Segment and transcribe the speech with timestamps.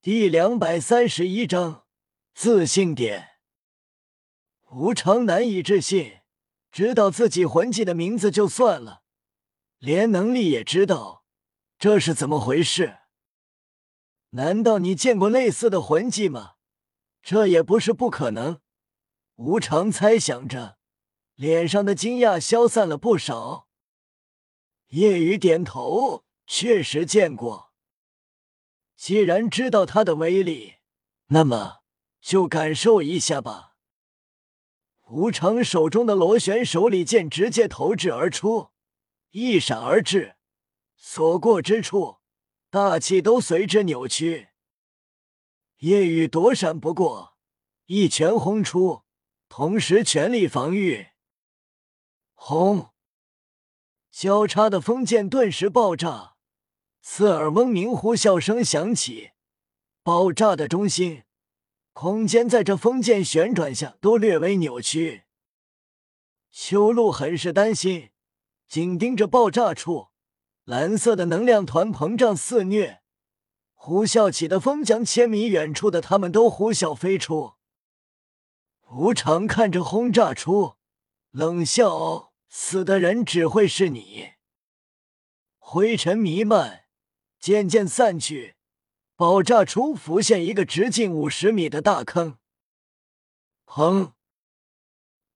[0.00, 1.84] 第两百三十一章
[2.32, 3.30] 自信点。
[4.70, 6.20] 无常难以置信，
[6.70, 9.02] 知道自己魂技的名字就算了，
[9.78, 11.24] 连能力也知道，
[11.80, 12.98] 这是怎么回事？
[14.30, 16.52] 难道你见过类似的魂技吗？
[17.20, 18.60] 这也不是不可能。
[19.34, 20.78] 无常猜想着，
[21.34, 23.66] 脸上的惊讶消散了不少。
[24.90, 27.67] 叶雨点头，确实见过。
[28.98, 30.74] 既然知道它的威力，
[31.28, 31.82] 那么
[32.20, 33.76] 就感受一下吧。
[35.06, 38.70] 无常手中的螺旋手里剑直接投掷而出，
[39.30, 40.34] 一闪而至，
[40.96, 42.16] 所过之处，
[42.70, 44.48] 大气都随之扭曲。
[45.78, 47.38] 夜雨躲闪不过，
[47.86, 49.04] 一拳轰出，
[49.48, 51.06] 同时全力防御。
[52.34, 52.90] 轰！
[54.10, 56.37] 交叉的风剑顿时爆炸，
[57.10, 59.30] 刺耳嗡鸣呼啸声响起，
[60.02, 61.24] 爆炸的中心。
[61.94, 65.24] 空间在这封剑旋转下都略微扭曲。
[66.50, 68.10] 修路很是担心，
[68.68, 70.08] 紧盯着爆炸处，
[70.64, 73.00] 蓝色的能量团膨胀肆虐，
[73.72, 77.54] 呼啸起的风将千米远处的他们都呼啸飞出。
[78.90, 80.74] 无常看着轰炸出，
[81.30, 84.34] 冷笑：“死的人只会是你。”
[85.58, 86.84] 灰尘弥漫，
[87.38, 88.56] 渐渐散去。
[89.16, 92.38] 爆炸出浮现一个直径五十米的大坑，
[93.66, 94.12] 砰！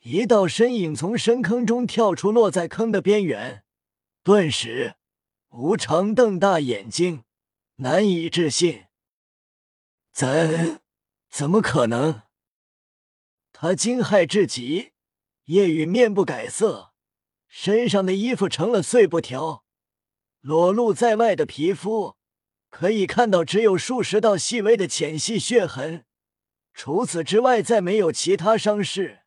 [0.00, 3.64] 一道身影从深坑中跳出，落在坑的边缘。
[4.22, 4.96] 顿时，
[5.48, 7.24] 无常瞪大眼睛，
[7.76, 8.84] 难以置信
[10.12, 10.82] ：“怎
[11.30, 12.22] 怎么可能？”
[13.52, 14.92] 他惊骇至极。
[15.46, 16.92] 夜雨面不改色，
[17.48, 19.64] 身上的衣服成了碎布条，
[20.40, 22.16] 裸露在外的皮肤。
[22.68, 26.04] 可以看到，只有数十道细微的浅细血痕，
[26.72, 29.22] 除此之外再没有其他伤势。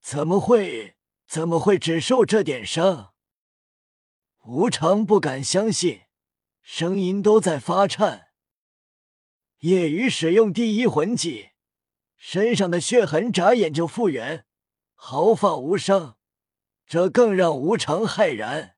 [0.00, 0.96] 怎么会？
[1.26, 3.12] 怎么会只受这点伤？
[4.44, 6.02] 无常不敢相信，
[6.62, 8.28] 声音都在发颤。
[9.60, 11.50] 夜雨使用第一魂技，
[12.16, 14.46] 身上的血痕眨眼就复原，
[14.94, 16.16] 毫发无伤，
[16.86, 18.73] 这更让无常骇然。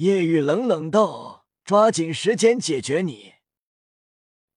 [0.00, 1.46] 夜雨冷冷道。
[1.62, 3.34] 抓紧时间解决你！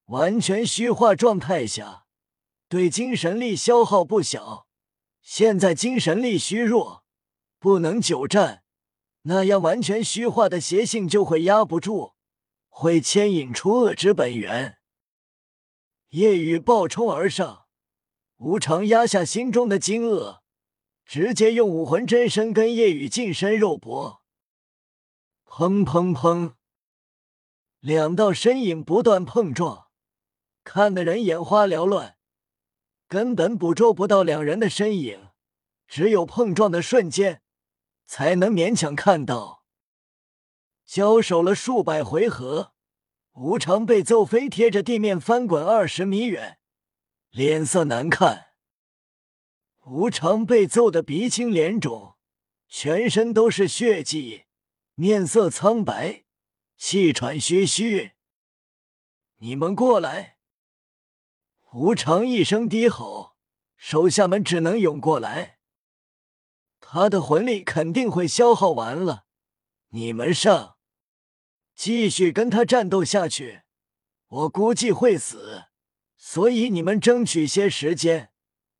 [0.05, 2.05] 完全虚化状态下，
[2.67, 4.65] 对精神力消耗不小。
[5.21, 7.03] 现在精神力虚弱，
[7.59, 8.63] 不能久战，
[9.23, 12.13] 那样完全虚化的邪性就会压不住，
[12.67, 14.77] 会牵引出恶之本源。
[16.09, 17.65] 夜雨暴冲而上，
[18.37, 20.39] 无常压下心中的惊愕，
[21.05, 24.22] 直接用武魂真身跟夜雨近身肉搏。
[25.55, 26.55] 砰砰砰！
[27.79, 29.89] 两道身影不断碰撞，
[30.63, 32.17] 看得人眼花缭乱，
[33.07, 35.29] 根本捕捉不到两人的身影，
[35.87, 37.43] 只有碰撞的瞬间
[38.07, 39.63] 才能勉强看到。
[40.87, 42.73] 交手了数百回合，
[43.33, 46.57] 无常被揍飞，贴着地面翻滚二十米远，
[47.29, 48.47] 脸色难看。
[49.85, 52.15] 无常被揍得鼻青脸肿，
[52.67, 54.45] 全身都是血迹，
[54.95, 56.23] 面色苍白。
[56.75, 58.11] 气喘吁吁，
[59.37, 60.37] 你们过来！
[61.71, 63.37] 无常一声低吼，
[63.77, 65.59] 手下们只能涌过来。
[66.81, 69.27] 他的魂力肯定会消耗完了，
[69.89, 70.77] 你们上，
[71.73, 73.61] 继续跟他战斗下去。
[74.27, 75.67] 我估计会死，
[76.17, 78.33] 所以你们争取些时间，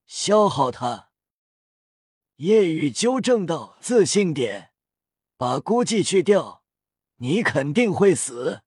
[0.06, 1.12] 消耗他。
[2.36, 4.73] 夜雨纠正道：“自信点，
[5.44, 6.64] 把估计去掉。”
[7.20, 8.62] 你肯定会死。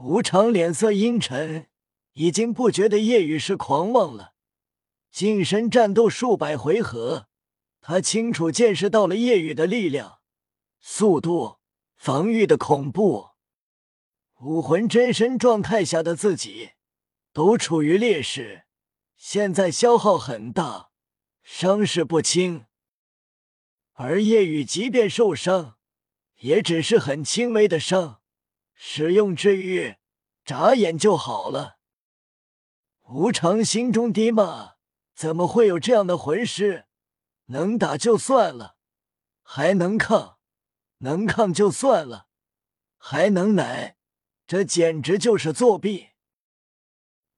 [0.00, 1.68] 无常脸色阴沉，
[2.14, 4.34] 已经不觉得夜雨是狂妄了。
[5.12, 7.28] 近身战斗数百回合，
[7.80, 10.18] 他清楚见识到了夜雨的力量、
[10.80, 11.58] 速度、
[11.94, 13.30] 防御的恐怖。
[14.40, 16.72] 武魂真身状态下的自己
[17.32, 18.64] 都处于劣势，
[19.16, 20.90] 现在消耗很大，
[21.42, 22.65] 伤势不轻。
[23.98, 25.78] 而夜雨即便受伤，
[26.40, 28.20] 也只是很轻微的伤，
[28.74, 29.96] 使用治愈，
[30.44, 31.78] 眨眼就好了。
[33.08, 34.74] 无常心中低骂：
[35.14, 36.84] 怎么会有这样的魂师？
[37.46, 38.76] 能打就算了，
[39.42, 40.36] 还能抗，
[40.98, 42.26] 能抗就算了，
[42.98, 43.96] 还能奶，
[44.46, 46.08] 这简直就是作弊！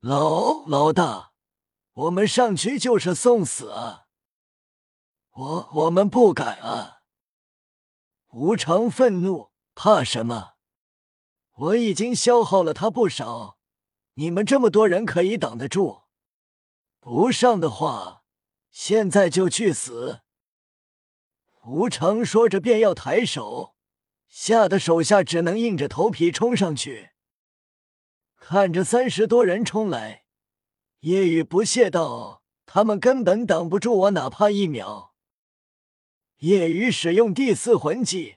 [0.01, 1.35] 老老大，
[1.93, 4.08] 我们上去就是送死啊！
[5.39, 7.03] 我我们不敢啊！
[8.33, 10.55] 无常愤怒，怕什么？
[11.53, 13.57] 我已经消耗了他不少，
[14.15, 16.03] 你们这么多人可以挡得住？
[16.99, 18.25] 不上的话，
[18.73, 20.23] 现在就去死！”
[21.67, 23.77] 无常说着便要抬手，
[24.27, 27.11] 吓得手下只能硬着头皮冲上去。
[28.35, 30.25] 看着三十多人冲来，
[31.01, 35.07] 夜雨不屑道：“他们根本挡不住我，哪怕一秒。”
[36.39, 38.37] 夜雨使用第四魂技，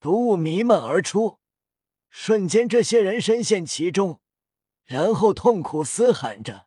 [0.00, 1.38] 毒雾弥漫而出，
[2.08, 4.20] 瞬间这些人深陷其中，
[4.84, 6.66] 然后痛苦嘶喊着，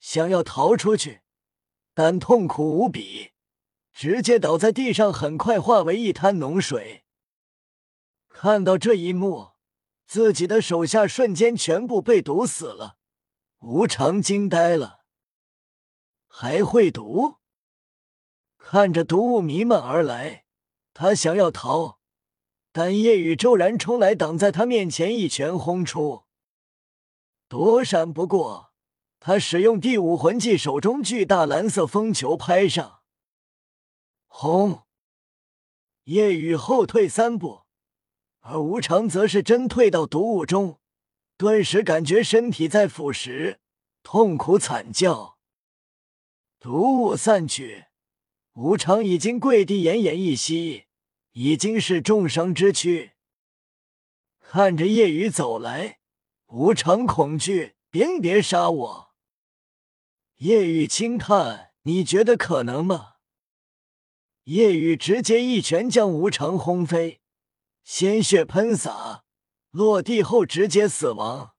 [0.00, 1.20] 想要逃出去，
[1.92, 3.32] 但痛苦无比，
[3.92, 7.04] 直接倒在地上，很快化为一滩脓水。
[8.28, 9.56] 看到这一幕。
[10.08, 12.96] 自己的手下瞬间全部被毒死了，
[13.58, 15.00] 无常惊呆了，
[16.28, 17.38] 还会毒？
[18.68, 20.44] 看着毒雾弥漫而来，
[20.92, 22.00] 他想要逃，
[22.72, 26.24] 但夜雨骤然冲来，挡在他面前，一拳轰出，
[27.46, 28.72] 躲闪不过。
[29.20, 33.02] 他使用第五魂技，手中巨大蓝色风球拍上，
[34.26, 34.82] 轰！
[36.02, 37.66] 夜雨后退三步。
[38.40, 40.80] 而无常则是真退到毒雾中，
[41.36, 43.58] 顿时感觉身体在腐蚀，
[44.02, 45.38] 痛苦惨叫。
[46.58, 47.85] 毒雾散去，
[48.56, 50.86] 无常已经跪地，奄奄一息，
[51.32, 53.12] 已经是重伤之躯。
[54.40, 55.98] 看着夜雨走来，
[56.46, 59.14] 无常恐惧，别别杀我！
[60.36, 63.16] 夜雨轻叹：“你觉得可能吗？”
[64.44, 67.20] 夜雨直接一拳将无常轰飞。
[67.84, 69.24] 鲜血喷洒，
[69.70, 71.52] 落地后直接死亡。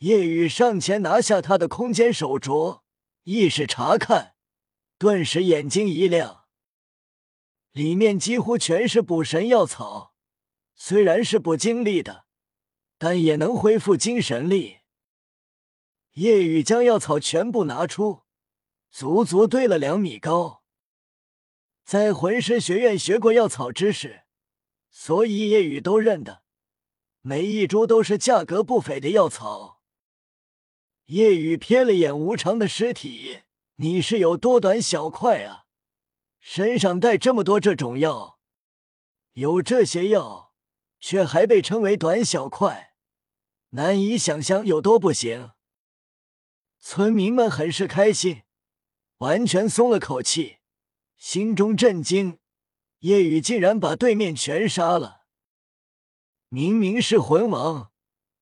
[0.00, 2.82] 夜雨上前拿下他的空间手镯，
[3.22, 4.31] 意识查看，
[5.02, 6.44] 顿时眼睛一亮，
[7.72, 10.14] 里面几乎全是补神药草，
[10.76, 12.26] 虽然是不精力的，
[12.98, 14.78] 但也能恢复精神力。
[16.12, 18.22] 夜雨将药草全部拿出，
[18.92, 20.62] 足足堆了两米高。
[21.82, 24.22] 在魂师学院学过药草知识。
[24.88, 26.44] 所以夜雨都认得，
[27.22, 29.82] 每一株都是价格不菲的药草。
[31.06, 33.40] 夜雨瞥了眼无常的尸体，
[33.82, 35.64] 你是有多短小快啊？
[36.38, 38.38] 身上带这么多这种药，
[39.32, 40.52] 有这些药，
[41.00, 42.94] 却还被称为短小快，
[43.70, 45.50] 难以想象有多不行。
[46.78, 48.42] 村民们很是开心，
[49.18, 50.58] 完全松了口气，
[51.16, 52.38] 心中震惊。
[53.00, 55.22] 夜雨竟然把对面全杀了！
[56.48, 57.90] 明明是魂王，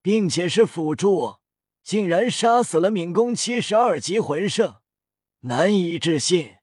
[0.02, 1.37] 并且是辅助，
[1.82, 4.79] 竟然杀死了敏攻七十二级魂圣，
[5.42, 6.58] 难以置信！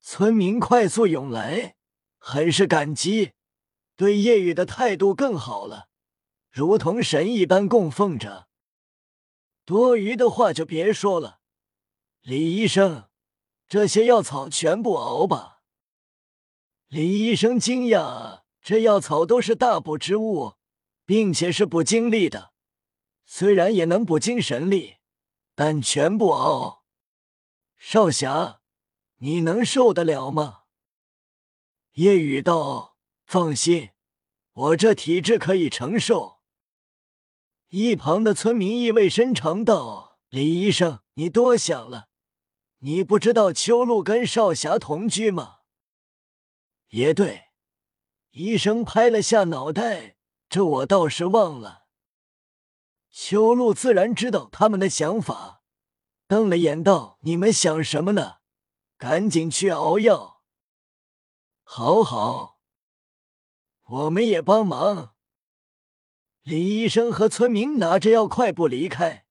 [0.00, 1.74] 村民快速涌来，
[2.18, 3.32] 很是感激，
[3.96, 5.88] 对叶雨的态度更好了，
[6.52, 8.46] 如同神一般供奉着。
[9.64, 11.40] 多余的话就别说了，
[12.20, 13.08] 李医生，
[13.66, 15.62] 这些药草全部熬吧。
[16.86, 20.54] 李医生惊讶：“这药草都是大补之物，
[21.04, 22.52] 并且是补精力的，
[23.26, 24.98] 虽然也能补精神力，
[25.56, 26.84] 但全部熬。
[27.78, 28.60] 少侠，
[29.18, 30.64] 你能受得了吗？”
[31.94, 33.90] 叶雨道：“放心，
[34.52, 36.38] 我这体质可以承受。”
[37.70, 42.08] 一旁的村民意味深长道：“李医生，你多想了，
[42.78, 45.58] 你不知道秋露跟少侠同居吗？”
[46.90, 47.48] 也对，
[48.30, 50.16] 医生拍了下脑袋，
[50.48, 51.86] 这我倒是忘了。
[53.10, 55.57] 秋露自然知道他们的想法，
[56.28, 58.36] 瞪了眼道：“你们想什么呢？
[58.98, 60.44] 赶紧去熬药。”
[61.64, 62.60] 好好，
[63.84, 65.14] 我们也帮忙。
[66.42, 69.26] 李医生和村民拿着药快步离开。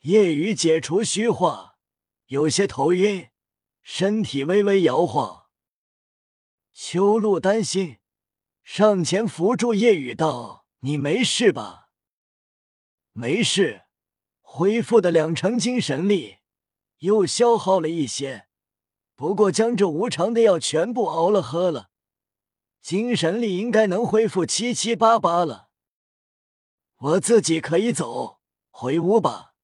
[0.00, 1.78] 夜雨解除虚化，
[2.26, 3.30] 有些头晕，
[3.82, 5.46] 身体微微摇晃。
[6.72, 7.98] 秋露担心，
[8.62, 11.88] 上前扶住夜雨道：“你没事吧
[13.12, 13.84] ？”“没事，
[14.52, 16.38] 恢复的两成精神力，
[16.98, 18.48] 又消耗了一些。
[19.14, 21.90] 不过将这无常的药全部熬了喝了，
[22.82, 25.70] 精神力应该能恢复七七八八了。
[26.96, 28.40] 我自己可以走，
[28.70, 29.54] 回屋吧。”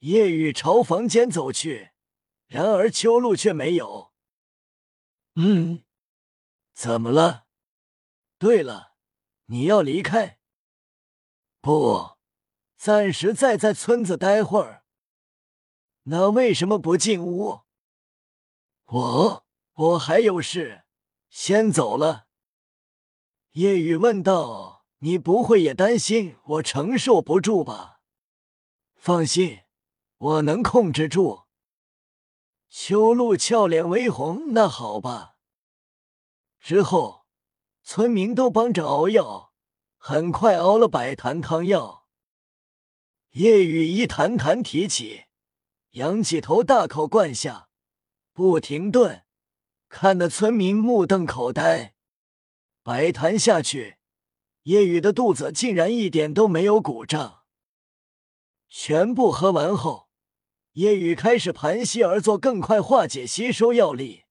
[0.00, 1.90] 夜雨朝房间走去，
[2.46, 4.14] 然而秋露却没有。
[5.34, 5.84] 嗯。
[6.72, 7.46] 怎么了？
[8.38, 8.94] 对了，
[9.46, 10.40] 你要离开？
[11.60, 12.15] 不，
[12.86, 14.84] 暂时再在村子待会儿。
[16.04, 17.62] 那为什么不进屋？
[18.84, 20.84] 我我还有事，
[21.28, 22.28] 先走了。
[23.54, 28.02] 叶雨问道：“你不会也担心我承受不住吧？
[28.94, 29.62] 放心，
[30.18, 31.46] 我能控制住。
[32.68, 35.34] 秋露俏脸微红，那好吧。
[36.60, 37.26] 之后，
[37.82, 39.52] 村民都帮着熬药，
[39.96, 42.05] 很快熬了百坛汤药。
[43.36, 45.24] 叶雨一坛坛提起，
[45.90, 47.68] 仰起头，大口灌下，
[48.32, 49.26] 不停顿，
[49.90, 51.94] 看得村民目瞪口呆。
[52.82, 53.98] 白坛下去，
[54.62, 57.42] 叶雨的肚子竟然一点都没有鼓胀。
[58.70, 60.08] 全部喝完后，
[60.72, 64.22] 叶雨开始盘膝而坐，更快化解吸收药力。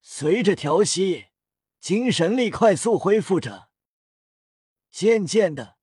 [0.00, 1.26] 随着调息，
[1.78, 3.68] 精神力快速恢复着。
[4.90, 5.76] 渐渐的，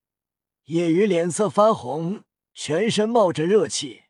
[0.64, 2.24] 叶雨脸色发红，
[2.58, 4.04] 全身冒着热气。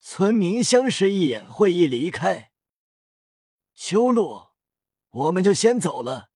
[0.00, 2.50] 村民相视一眼，会意离开。
[3.72, 4.48] 秋露，
[5.10, 6.32] 我们就先走了。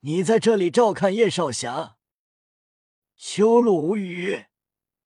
[0.00, 1.98] 你在这里照看叶少侠。
[3.14, 4.46] 秋露无语，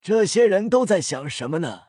[0.01, 1.88] 这些人都在想什么呢？